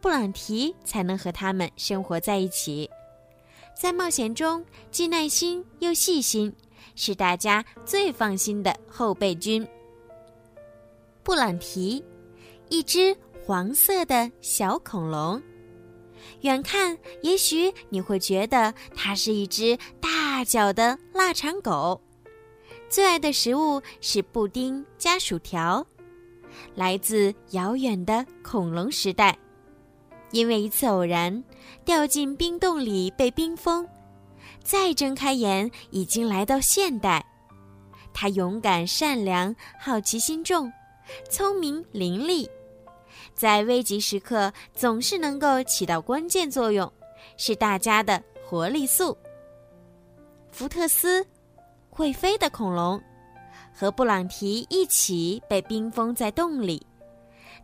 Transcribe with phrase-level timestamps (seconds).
[0.00, 2.88] 布朗提才能和他们生活在一起，
[3.76, 6.54] 在冒险中既耐心又细心，
[6.94, 9.66] 是大家最放心的后备军。
[11.24, 12.02] 布朗提，
[12.68, 15.42] 一只黄色的小恐龙，
[16.42, 22.00] 远看也许你会觉得它是一只大脚的腊肠狗，
[22.88, 25.84] 最爱的食物是布丁加薯条，
[26.76, 29.36] 来自遥远的恐龙时代。
[30.30, 31.42] 因为一次偶然，
[31.84, 33.88] 掉进冰洞里被冰封，
[34.62, 37.24] 再睁开眼，已经来到现代。
[38.12, 40.70] 他勇敢、善良、好奇心重，
[41.30, 42.48] 聪明伶俐，
[43.34, 46.92] 在危急时刻总是能够起到关键作用，
[47.36, 49.16] 是大家的活力素。
[50.50, 51.24] 福特斯，
[51.88, 53.00] 会飞的恐龙，
[53.72, 56.84] 和布朗提一起被冰封在洞里。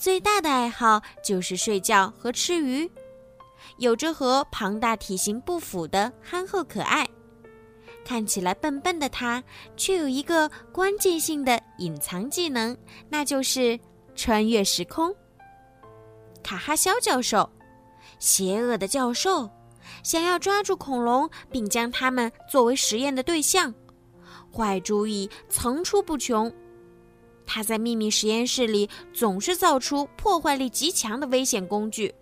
[0.00, 2.90] 最大的爱好就是睡觉和吃鱼，
[3.76, 7.06] 有着和庞大体型不符的憨厚可爱。
[8.02, 9.44] 看起来笨笨的他，
[9.76, 12.74] 却有一个关键性的隐藏技能，
[13.10, 13.78] 那就是
[14.14, 15.14] 穿越时空。
[16.42, 17.50] 卡哈肖教授，
[18.18, 19.50] 邪恶的教授，
[20.02, 23.74] 想要抓住恐龙并将它们作为实验的对象，
[24.50, 26.50] 坏主意层出不穷。
[27.52, 32.14] 他在秘密实验室里总是造出破坏力极强的危险工具，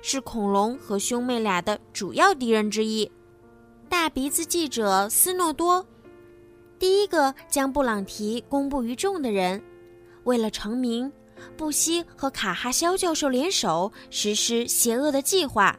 [0.00, 3.10] 是恐龙和兄妹俩的主要敌人之一。
[3.88, 5.84] 大鼻子记者斯诺多，
[6.78, 9.60] 第一个将布朗提公布于众的人，
[10.22, 11.12] 为了成名，
[11.56, 15.76] 不惜和卡哈肖教授联手实施邪恶的计划，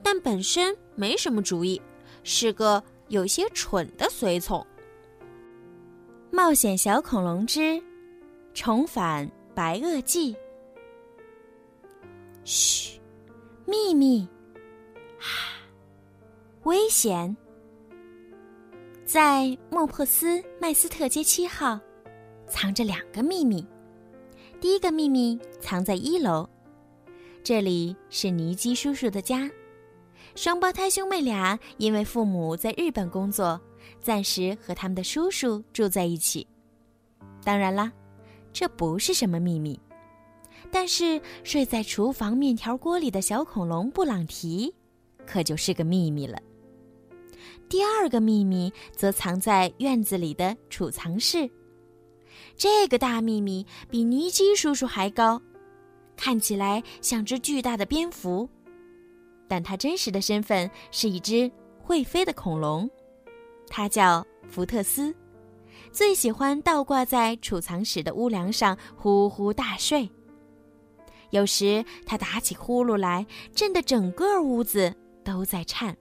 [0.00, 1.82] 但本身没什么主意，
[2.22, 4.64] 是个有些蠢的随从。
[6.30, 7.82] 冒险小恐龙之。
[8.60, 10.34] 重返白垩纪。
[12.42, 13.00] 嘘，
[13.64, 14.26] 秘密，
[15.20, 15.62] 啊，
[16.64, 17.36] 危险！
[19.04, 21.78] 在莫珀斯麦斯特街七号，
[22.48, 23.64] 藏着两个秘密。
[24.60, 26.44] 第一个秘密藏在一楼，
[27.44, 29.48] 这里是尼基叔叔的家。
[30.34, 33.60] 双胞胎兄妹俩因为父母在日本工作，
[34.02, 36.44] 暂时和他们的叔叔住在一起。
[37.44, 37.92] 当然啦。
[38.58, 39.78] 这不是什么秘密，
[40.68, 44.74] 但是睡在厨房面条锅里的小恐龙布朗提，
[45.24, 46.42] 可就是个秘密了。
[47.68, 51.48] 第二个秘密则藏在院子里的储藏室。
[52.56, 55.40] 这个大秘密比尼基叔叔还高，
[56.16, 58.50] 看起来像只巨大的蝙蝠，
[59.46, 61.48] 但它真实的身份是一只
[61.80, 62.90] 会飞的恐龙，
[63.68, 65.14] 它叫福特斯。
[65.92, 70.08] 最喜欢倒挂在储藏室的屋梁上呼呼大睡。
[71.30, 74.94] 有时他打起呼噜来，震得整个屋子
[75.24, 75.96] 都在颤。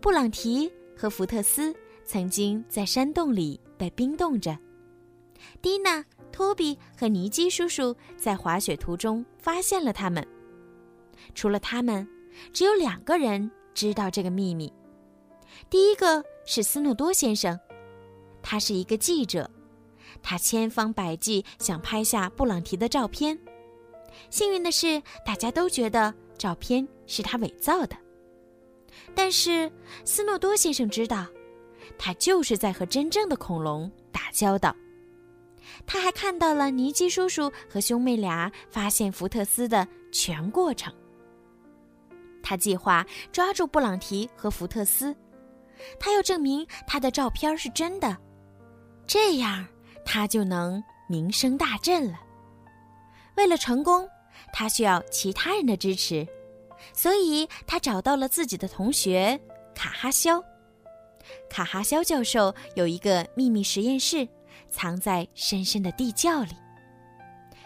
[0.00, 4.58] 布朗提和福特斯曾经在山洞里被冰冻着，
[5.62, 10.26] 蒂娜、托比和尼基叔叔在滑雪途中发现了他们。
[11.34, 12.06] 除了他们，
[12.52, 14.72] 只有两个人知道这个秘密。
[15.70, 17.58] 第一个是斯诺多先生。
[18.42, 19.48] 他是一个记者，
[20.22, 23.38] 他千方百计想拍下布朗提的照片。
[24.28, 27.96] 幸运的是，大家都觉得照片是他伪造的。
[29.14, 29.70] 但是
[30.04, 31.26] 斯诺多先生知道，
[31.98, 34.74] 他就是在和真正的恐龙打交道。
[35.86, 40.92] 他还看到了尼基叔叔和兄妹俩发现福特斯的全过程。
[42.42, 45.14] 他计划抓住布朗提和福特斯，
[45.98, 48.16] 他要证明他的照片是真的。
[49.06, 49.66] 这样，
[50.04, 52.18] 他就能名声大振了。
[53.36, 54.08] 为了成功，
[54.52, 56.26] 他需要其他人的支持，
[56.92, 59.38] 所以他找到了自己的同学
[59.74, 60.42] 卡哈肖。
[61.48, 64.26] 卡哈肖教授有一个秘密实验室，
[64.70, 66.52] 藏在深深的地窖里。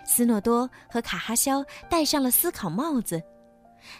[0.04, 3.22] 斯诺多和卡哈肖戴上了思考帽子，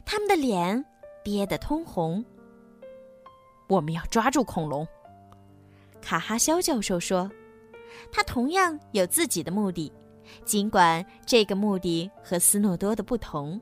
[0.05, 0.85] 他们的脸
[1.25, 2.25] 憋得通红。
[3.69, 4.87] 我们要抓住恐龙，
[6.07, 7.29] 卡哈肖教授说。
[8.13, 9.93] 他同样有自己的目的，
[10.45, 13.61] 尽管这个目的和斯诺多的不同。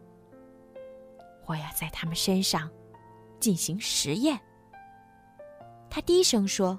[1.46, 2.68] 我要在他们身上
[3.40, 4.38] 进行实验。
[5.88, 6.78] 他低声说：“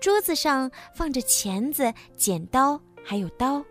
[0.00, 3.62] 桌子上放着钳子、剪刀，还有刀，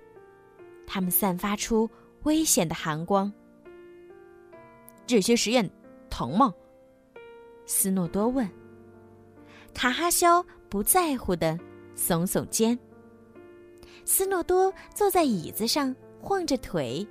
[0.85, 1.89] 它们散发出
[2.23, 3.31] 危险的寒光。
[5.05, 5.69] 这些实验
[6.09, 6.53] 疼吗？”
[7.65, 8.49] 斯诺多问。
[9.73, 11.57] 卡哈肖不在乎的。
[11.97, 12.77] 耸耸肩，
[14.05, 17.05] 斯诺多坐在椅子上，晃着腿，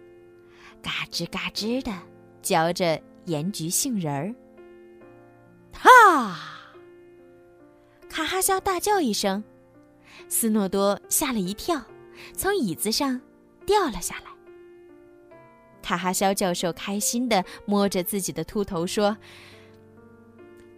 [0.81, 1.93] 嘎吱嘎吱的
[2.41, 4.33] 嚼着盐焗杏仁儿。
[5.73, 6.39] 哈！
[8.09, 9.43] 卡哈肖大叫一声，
[10.29, 11.83] 斯诺多吓了一跳，
[12.33, 13.21] 从椅子上
[13.67, 14.27] 掉了下来。
[15.83, 19.19] 卡哈肖教授开心的摸着自己的秃头说：“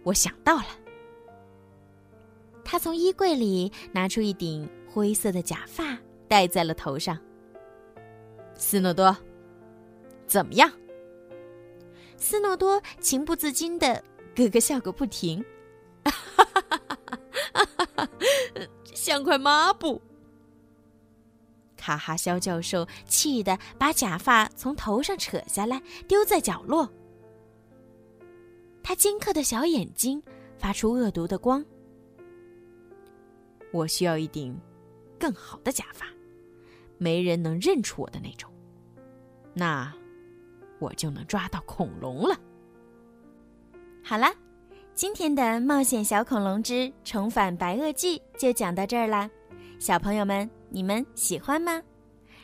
[0.01, 0.65] 我想到了。”
[2.71, 7.17] 他从衣柜里拿出一顶灰色的假发，戴在了头上。
[8.53, 9.17] 斯诺多，
[10.27, 10.71] 怎么样？
[12.15, 14.03] 斯诺多情不自禁的
[14.35, 15.43] 咯咯笑个不停，
[16.03, 16.79] 哈哈哈
[17.55, 18.09] 哈哈！
[18.93, 19.99] 像块抹布。
[21.75, 26.87] 卡哈肖教授气得把假发从头上扯下来，丢在角落。
[28.83, 30.21] 他尖刻的小眼睛
[30.59, 31.65] 发出恶毒的光。
[33.71, 34.59] 我需要一顶
[35.19, 36.05] 更好的假发，
[36.97, 38.49] 没人能认出我的那种。
[39.53, 39.93] 那
[40.79, 42.39] 我就能抓到恐龙了。
[44.03, 44.27] 好了，
[44.95, 49.29] 今天的《冒险小恐龙之重返白垩纪》就讲到这儿啦。
[49.77, 51.81] 小朋友们，你们喜欢吗？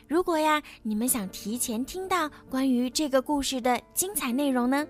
[0.06, 4.86] 如果呀，你们想提前听到关于这个故事的精彩内容呢，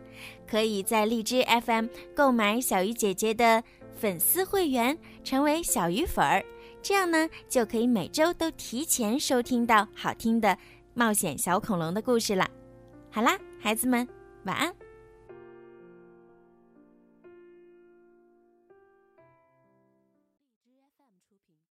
[0.47, 3.65] 可以在荔枝 FM 购买小鱼姐姐的。
[3.97, 6.45] 粉丝会员成为小鱼粉儿，
[6.83, 10.57] 这样呢就可以每周都提前收听到好听的
[10.95, 12.49] 冒险小恐龙的故事了。
[13.11, 14.07] 好啦，孩子们，
[14.45, 14.86] 晚安。